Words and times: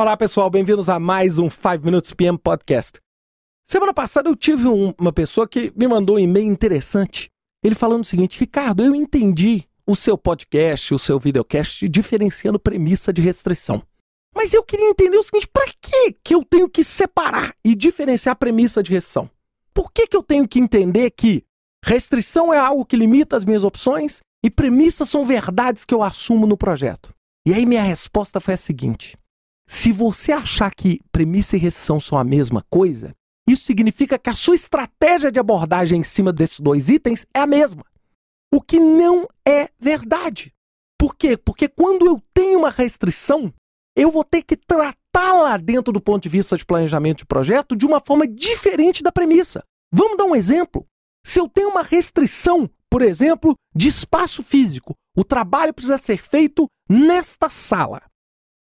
Olá, 0.00 0.16
pessoal, 0.16 0.48
bem-vindos 0.48 0.88
a 0.88 1.00
mais 1.00 1.40
um 1.40 1.50
5 1.50 1.84
Minutes 1.84 2.12
PM 2.12 2.38
Podcast. 2.38 3.00
Semana 3.64 3.92
passada 3.92 4.28
eu 4.28 4.36
tive 4.36 4.68
um, 4.68 4.94
uma 4.96 5.12
pessoa 5.12 5.48
que 5.48 5.72
me 5.74 5.88
mandou 5.88 6.14
um 6.14 6.18
e-mail 6.20 6.46
interessante. 6.46 7.28
Ele 7.64 7.74
falando 7.74 8.02
o 8.02 8.04
seguinte: 8.04 8.38
Ricardo, 8.38 8.84
eu 8.84 8.94
entendi 8.94 9.64
o 9.84 9.96
seu 9.96 10.16
podcast, 10.16 10.94
o 10.94 11.00
seu 11.00 11.18
videocast 11.18 11.88
diferenciando 11.88 12.60
premissa 12.60 13.12
de 13.12 13.20
restrição. 13.20 13.82
Mas 14.32 14.54
eu 14.54 14.62
queria 14.62 14.88
entender 14.88 15.18
o 15.18 15.22
seguinte: 15.24 15.48
para 15.52 15.66
que 15.82 16.12
que 16.22 16.32
eu 16.32 16.44
tenho 16.44 16.68
que 16.68 16.84
separar 16.84 17.52
e 17.64 17.74
diferenciar 17.74 18.36
premissa 18.36 18.84
de 18.84 18.92
restrição? 18.92 19.28
Por 19.74 19.90
que 19.90 20.06
que 20.06 20.16
eu 20.16 20.22
tenho 20.22 20.46
que 20.46 20.60
entender 20.60 21.10
que 21.10 21.42
restrição 21.84 22.54
é 22.54 22.58
algo 22.58 22.86
que 22.86 22.94
limita 22.94 23.36
as 23.36 23.44
minhas 23.44 23.64
opções 23.64 24.20
e 24.44 24.48
premissas 24.48 25.08
são 25.08 25.26
verdades 25.26 25.84
que 25.84 25.92
eu 25.92 26.04
assumo 26.04 26.46
no 26.46 26.56
projeto? 26.56 27.12
E 27.44 27.52
aí 27.52 27.66
minha 27.66 27.82
resposta 27.82 28.38
foi 28.38 28.54
a 28.54 28.56
seguinte: 28.56 29.17
se 29.70 29.92
você 29.92 30.32
achar 30.32 30.74
que 30.74 31.02
premissa 31.12 31.54
e 31.54 31.60
restrição 31.60 32.00
são 32.00 32.16
a 32.16 32.24
mesma 32.24 32.64
coisa, 32.70 33.14
isso 33.46 33.64
significa 33.64 34.18
que 34.18 34.30
a 34.30 34.34
sua 34.34 34.54
estratégia 34.54 35.30
de 35.30 35.38
abordagem 35.38 36.00
em 36.00 36.04
cima 36.04 36.32
desses 36.32 36.58
dois 36.58 36.88
itens 36.88 37.26
é 37.34 37.40
a 37.40 37.46
mesma. 37.46 37.84
O 38.50 38.62
que 38.62 38.80
não 38.80 39.28
é 39.46 39.68
verdade. 39.78 40.54
Por 40.98 41.14
quê? 41.14 41.36
Porque 41.36 41.68
quando 41.68 42.06
eu 42.06 42.18
tenho 42.32 42.58
uma 42.58 42.70
restrição, 42.70 43.52
eu 43.94 44.10
vou 44.10 44.24
ter 44.24 44.42
que 44.42 44.56
tratá-la 44.56 45.58
dentro 45.58 45.92
do 45.92 46.00
ponto 46.00 46.22
de 46.22 46.30
vista 46.30 46.56
de 46.56 46.64
planejamento 46.64 47.18
de 47.18 47.26
projeto 47.26 47.76
de 47.76 47.84
uma 47.84 48.00
forma 48.00 48.26
diferente 48.26 49.02
da 49.02 49.12
premissa. 49.12 49.62
Vamos 49.92 50.16
dar 50.16 50.24
um 50.24 50.34
exemplo? 50.34 50.86
Se 51.26 51.38
eu 51.38 51.46
tenho 51.46 51.68
uma 51.68 51.82
restrição, 51.82 52.70
por 52.90 53.02
exemplo, 53.02 53.54
de 53.74 53.88
espaço 53.88 54.42
físico, 54.42 54.94
o 55.14 55.22
trabalho 55.22 55.74
precisa 55.74 55.98
ser 55.98 56.16
feito 56.16 56.66
nesta 56.88 57.50
sala. 57.50 58.07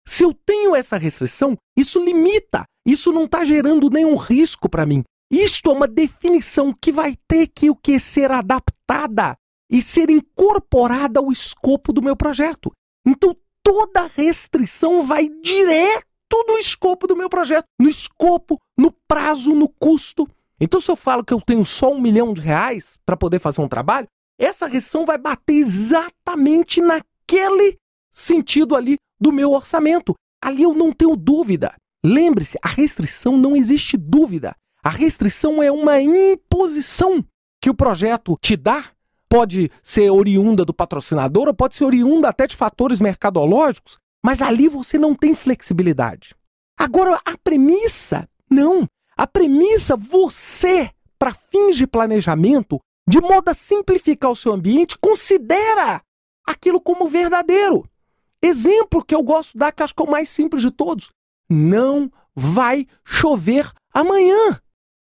Se 0.06 0.22
eu 0.24 0.32
tenho 0.32 0.74
essa 0.74 0.96
restrição, 0.96 1.56
isso 1.76 2.02
limita, 2.02 2.64
isso 2.86 3.10
não 3.12 3.24
está 3.24 3.44
gerando 3.44 3.90
nenhum 3.90 4.14
risco 4.14 4.68
para 4.68 4.86
mim. 4.86 5.02
Isto 5.30 5.70
é 5.70 5.72
uma 5.72 5.88
definição 5.88 6.72
que 6.72 6.92
vai 6.92 7.16
ter 7.26 7.48
que 7.48 7.68
o 7.68 7.74
que 7.74 7.98
ser 7.98 8.30
adaptada 8.30 9.36
e 9.70 9.82
ser 9.82 10.08
incorporada 10.08 11.18
ao 11.18 11.32
escopo 11.32 11.92
do 11.92 12.00
meu 12.00 12.14
projeto. 12.14 12.70
Então 13.04 13.36
toda 13.62 14.06
restrição 14.06 15.02
vai 15.02 15.28
direto 15.28 16.06
no 16.46 16.56
escopo 16.56 17.08
do 17.08 17.16
meu 17.16 17.28
projeto, 17.28 17.66
no 17.80 17.88
escopo, 17.88 18.60
no 18.78 18.92
prazo, 19.08 19.52
no 19.54 19.68
custo. 19.68 20.28
Então 20.60 20.80
se 20.80 20.88
eu 20.88 20.94
falo 20.96 21.24
que 21.24 21.34
eu 21.34 21.40
tenho 21.40 21.64
só 21.64 21.92
um 21.92 22.00
milhão 22.00 22.32
de 22.32 22.40
reais 22.40 22.96
para 23.04 23.16
poder 23.16 23.40
fazer 23.40 23.60
um 23.60 23.68
trabalho, 23.68 24.06
essa 24.38 24.66
restrição 24.66 25.04
vai 25.04 25.18
bater 25.18 25.54
exatamente 25.54 26.80
naquele 26.80 27.76
sentido 28.16 28.74
ali 28.74 28.96
do 29.20 29.30
meu 29.30 29.52
orçamento. 29.52 30.14
Ali 30.42 30.62
eu 30.62 30.72
não 30.72 30.92
tenho 30.92 31.14
dúvida. 31.14 31.74
Lembre-se, 32.04 32.58
a 32.62 32.68
restrição 32.68 33.36
não 33.36 33.54
existe 33.54 33.96
dúvida. 33.96 34.54
A 34.82 34.88
restrição 34.88 35.62
é 35.62 35.70
uma 35.70 36.00
imposição 36.00 37.22
que 37.60 37.68
o 37.68 37.74
projeto 37.74 38.38
te 38.40 38.56
dá. 38.56 38.84
Pode 39.28 39.70
ser 39.82 40.08
oriunda 40.10 40.64
do 40.64 40.72
patrocinador 40.72 41.48
ou 41.48 41.54
pode 41.54 41.74
ser 41.74 41.84
oriunda 41.84 42.28
até 42.28 42.46
de 42.46 42.56
fatores 42.56 43.00
mercadológicos, 43.00 43.98
mas 44.24 44.40
ali 44.40 44.68
você 44.68 44.96
não 44.96 45.14
tem 45.14 45.34
flexibilidade. 45.34 46.34
Agora, 46.78 47.20
a 47.24 47.36
premissa, 47.36 48.28
não. 48.48 48.88
A 49.16 49.26
premissa, 49.26 49.96
você, 49.96 50.90
para 51.18 51.34
fins 51.34 51.76
de 51.76 51.86
planejamento, 51.86 52.78
de 53.08 53.20
modo 53.20 53.48
a 53.48 53.54
simplificar 53.54 54.30
o 54.30 54.36
seu 54.36 54.52
ambiente, 54.52 54.96
considera 54.98 56.00
aquilo 56.46 56.80
como 56.80 57.08
verdadeiro. 57.08 57.84
Exemplo 58.46 59.04
que 59.04 59.14
eu 59.14 59.22
gosto 59.22 59.58
dar, 59.58 59.72
que 59.72 59.82
acho 59.82 59.94
que 59.94 60.02
é 60.02 60.06
o 60.06 60.10
mais 60.10 60.28
simples 60.28 60.62
de 60.62 60.70
todos. 60.70 61.10
Não 61.50 62.10
vai 62.34 62.86
chover 63.04 63.70
amanhã. 63.92 64.60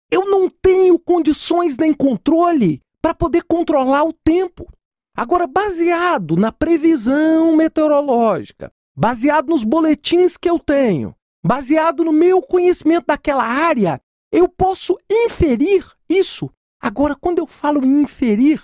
Eu 0.09 0.25
não 0.25 0.49
tenho 0.49 0.97
condições 0.97 1.75
nem 1.77 1.93
controle 1.93 2.81
para 3.01 3.13
poder 3.13 3.43
controlar 3.43 4.05
o 4.05 4.13
tempo. 4.13 4.65
Agora, 5.15 5.45
baseado 5.45 6.37
na 6.37 6.51
previsão 6.51 7.55
meteorológica, 7.55 8.71
baseado 8.95 9.49
nos 9.49 9.63
boletins 9.63 10.37
que 10.37 10.49
eu 10.49 10.57
tenho, 10.57 11.13
baseado 11.45 12.03
no 12.03 12.13
meu 12.13 12.41
conhecimento 12.41 13.07
daquela 13.07 13.43
área, 13.43 13.99
eu 14.31 14.47
posso 14.47 14.97
inferir 15.11 15.85
isso. 16.07 16.49
Agora, 16.81 17.15
quando 17.15 17.39
eu 17.39 17.45
falo 17.45 17.85
inferir, 17.85 18.61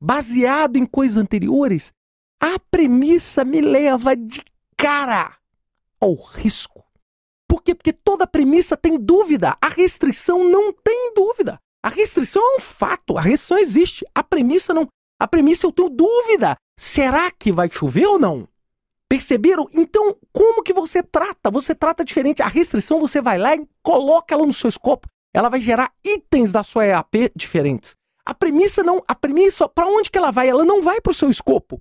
baseado 0.00 0.76
em 0.76 0.86
coisas 0.86 1.16
anteriores, 1.16 1.92
a 2.40 2.58
premissa 2.70 3.44
me 3.44 3.60
leva 3.60 4.16
de 4.16 4.42
cara 4.76 5.36
ao 6.00 6.14
risco. 6.14 6.84
Por 7.48 7.62
quê? 7.62 7.74
Porque 7.74 7.92
toda 7.92 8.26
premissa 8.26 8.76
tem 8.76 8.98
dúvida. 8.98 9.56
A 9.60 9.68
restrição 9.68 10.44
não 10.44 10.72
tem 10.72 11.14
dúvida. 11.14 11.58
A 11.82 11.88
restrição 11.88 12.42
é 12.42 12.56
um 12.56 12.60
fato. 12.60 13.16
A 13.16 13.20
restrição 13.20 13.58
existe. 13.58 14.04
A 14.14 14.22
premissa 14.22 14.74
não. 14.74 14.88
A 15.18 15.28
premissa 15.28 15.66
eu 15.66 15.72
tenho 15.72 15.88
dúvida. 15.88 16.56
Será 16.78 17.30
que 17.30 17.52
vai 17.52 17.68
chover 17.68 18.06
ou 18.06 18.18
não? 18.18 18.48
Perceberam? 19.08 19.68
Então, 19.72 20.16
como 20.32 20.62
que 20.62 20.72
você 20.72 21.02
trata? 21.02 21.50
Você 21.50 21.74
trata 21.74 22.04
diferente. 22.04 22.42
A 22.42 22.48
restrição 22.48 23.00
você 23.00 23.20
vai 23.20 23.38
lá 23.38 23.54
e 23.54 23.66
coloca 23.82 24.34
ela 24.34 24.44
no 24.44 24.52
seu 24.52 24.68
escopo. 24.68 25.08
Ela 25.32 25.48
vai 25.48 25.60
gerar 25.60 25.92
itens 26.04 26.52
da 26.52 26.62
sua 26.62 26.86
EAP 26.86 27.30
diferentes. 27.34 27.94
A 28.26 28.34
premissa 28.34 28.82
não, 28.82 29.02
a 29.06 29.14
premissa, 29.14 29.68
para 29.68 29.86
onde 29.86 30.10
que 30.10 30.18
ela 30.18 30.30
vai? 30.30 30.48
Ela 30.48 30.64
não 30.64 30.82
vai 30.82 31.00
para 31.00 31.10
o 31.10 31.14
seu 31.14 31.30
escopo 31.30 31.80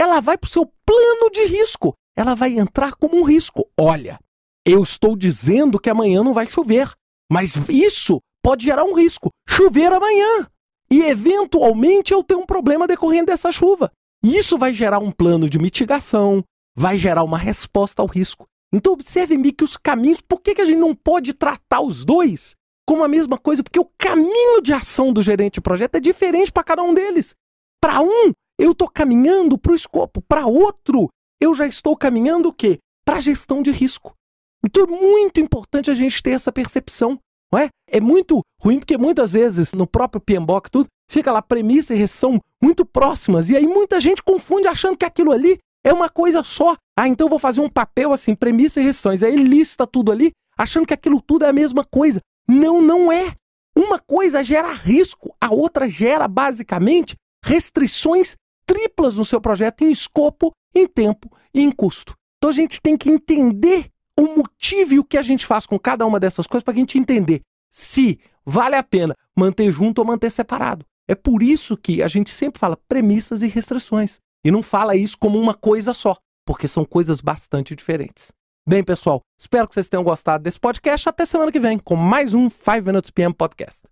ela 0.00 0.18
vai 0.20 0.38
para 0.38 0.48
o 0.48 0.50
seu 0.50 0.64
plano 0.86 1.30
de 1.30 1.44
risco. 1.44 1.94
Ela 2.16 2.34
vai 2.34 2.58
entrar 2.58 2.94
como 2.94 3.18
um 3.18 3.22
risco. 3.22 3.68
Olha, 3.78 4.18
eu 4.66 4.82
estou 4.82 5.14
dizendo 5.14 5.78
que 5.78 5.90
amanhã 5.90 6.22
não 6.22 6.32
vai 6.32 6.46
chover, 6.46 6.90
mas 7.30 7.54
isso 7.68 8.18
pode 8.42 8.64
gerar 8.64 8.84
um 8.84 8.94
risco. 8.94 9.28
Chover 9.46 9.92
amanhã. 9.92 10.48
E 10.90 11.02
eventualmente 11.02 12.14
eu 12.14 12.24
tenho 12.24 12.40
um 12.40 12.46
problema 12.46 12.86
decorrendo 12.86 13.26
dessa 13.26 13.52
chuva. 13.52 13.92
Isso 14.24 14.56
vai 14.56 14.72
gerar 14.72 14.98
um 14.98 15.12
plano 15.12 15.50
de 15.50 15.58
mitigação, 15.58 16.42
vai 16.74 16.96
gerar 16.96 17.22
uma 17.22 17.38
resposta 17.38 18.00
ao 18.00 18.08
risco. 18.08 18.46
Então 18.72 18.94
observe-me 18.94 19.52
que 19.52 19.64
os 19.64 19.76
caminhos, 19.76 20.22
por 20.22 20.40
que, 20.40 20.54
que 20.54 20.62
a 20.62 20.64
gente 20.64 20.78
não 20.78 20.94
pode 20.94 21.34
tratar 21.34 21.80
os 21.80 22.06
dois 22.06 22.56
como 22.88 23.04
a 23.04 23.08
mesma 23.08 23.36
coisa? 23.36 23.62
Porque 23.62 23.78
o 23.78 23.90
caminho 23.98 24.62
de 24.62 24.72
ação 24.72 25.12
do 25.12 25.22
gerente 25.22 25.54
de 25.54 25.60
projeto 25.60 25.96
é 25.96 26.00
diferente 26.00 26.50
para 26.50 26.64
cada 26.64 26.82
um 26.82 26.94
deles. 26.94 27.34
Para 27.80 28.00
um, 28.00 28.32
eu 28.60 28.72
estou 28.72 28.88
caminhando 28.88 29.56
para 29.56 29.72
o 29.72 29.74
escopo. 29.74 30.20
Para 30.20 30.46
outro, 30.46 31.08
eu 31.40 31.54
já 31.54 31.66
estou 31.66 31.96
caminhando 31.96 32.50
o 32.50 32.52
quê? 32.52 32.78
Para 33.06 33.16
a 33.16 33.20
gestão 33.20 33.62
de 33.62 33.70
risco. 33.70 34.14
Então 34.62 34.84
é 34.84 34.86
muito 34.86 35.40
importante 35.40 35.90
a 35.90 35.94
gente 35.94 36.22
ter 36.22 36.32
essa 36.32 36.52
percepção. 36.52 37.18
Não 37.50 37.58
é? 37.58 37.68
é 37.88 38.00
muito 38.00 38.42
ruim 38.62 38.78
porque 38.78 38.98
muitas 38.98 39.32
vezes 39.32 39.72
no 39.72 39.86
próprio 39.86 40.20
PMBOK 40.20 40.70
tudo 40.70 40.86
fica 41.10 41.32
lá 41.32 41.42
premissa 41.42 41.92
e 41.92 41.96
restrição 41.96 42.38
muito 42.62 42.84
próximas 42.84 43.50
e 43.50 43.56
aí 43.56 43.66
muita 43.66 43.98
gente 43.98 44.22
confunde 44.22 44.68
achando 44.68 44.96
que 44.96 45.04
aquilo 45.04 45.32
ali 45.32 45.58
é 45.82 45.92
uma 45.92 46.08
coisa 46.08 46.44
só. 46.44 46.76
Ah, 46.96 47.08
então 47.08 47.24
eu 47.26 47.30
vou 47.30 47.38
fazer 47.38 47.62
um 47.62 47.68
papel 47.68 48.12
assim, 48.12 48.34
premissa 48.34 48.80
e 48.80 48.84
restrições. 48.84 49.22
Aí 49.22 49.34
lista 49.36 49.86
tudo 49.86 50.12
ali, 50.12 50.32
achando 50.56 50.86
que 50.86 50.94
aquilo 50.94 51.20
tudo 51.20 51.46
é 51.46 51.48
a 51.48 51.52
mesma 51.52 51.82
coisa. 51.82 52.20
Não, 52.46 52.82
não 52.82 53.10
é. 53.10 53.32
Uma 53.74 53.98
coisa 53.98 54.44
gera 54.44 54.72
risco, 54.72 55.34
a 55.40 55.50
outra 55.50 55.88
gera 55.88 56.28
basicamente 56.28 57.16
restrições 57.42 58.36
triplas 58.70 59.16
no 59.16 59.24
seu 59.24 59.40
projeto 59.40 59.82
em 59.82 59.90
escopo, 59.90 60.52
em 60.72 60.86
tempo 60.86 61.28
e 61.52 61.60
em 61.60 61.72
custo. 61.72 62.14
Então 62.38 62.50
a 62.50 62.52
gente 62.52 62.80
tem 62.80 62.96
que 62.96 63.10
entender 63.10 63.90
o 64.16 64.36
motivo 64.36 64.94
e 64.94 64.98
o 65.00 65.04
que 65.04 65.18
a 65.18 65.22
gente 65.22 65.44
faz 65.44 65.66
com 65.66 65.76
cada 65.76 66.06
uma 66.06 66.20
dessas 66.20 66.46
coisas 66.46 66.62
para 66.62 66.72
a 66.72 66.76
gente 66.76 66.96
entender 66.96 67.40
se 67.68 68.20
vale 68.46 68.76
a 68.76 68.82
pena 68.82 69.12
manter 69.36 69.72
junto 69.72 69.98
ou 69.98 70.04
manter 70.04 70.30
separado. 70.30 70.86
É 71.08 71.16
por 71.16 71.42
isso 71.42 71.76
que 71.76 72.00
a 72.00 72.06
gente 72.06 72.30
sempre 72.30 72.60
fala 72.60 72.78
premissas 72.88 73.42
e 73.42 73.48
restrições 73.48 74.20
e 74.44 74.52
não 74.52 74.62
fala 74.62 74.94
isso 74.94 75.18
como 75.18 75.36
uma 75.36 75.54
coisa 75.54 75.92
só, 75.92 76.16
porque 76.46 76.68
são 76.68 76.84
coisas 76.84 77.20
bastante 77.20 77.74
diferentes. 77.74 78.30
Bem, 78.68 78.84
pessoal, 78.84 79.20
espero 79.36 79.66
que 79.66 79.74
vocês 79.74 79.88
tenham 79.88 80.04
gostado 80.04 80.44
desse 80.44 80.60
podcast. 80.60 81.08
Até 81.08 81.26
semana 81.26 81.50
que 81.50 81.58
vem 81.58 81.76
com 81.76 81.96
mais 81.96 82.34
um 82.34 82.48
5 82.48 82.84
Minutes 82.84 83.10
PM 83.10 83.34
Podcast. 83.34 83.82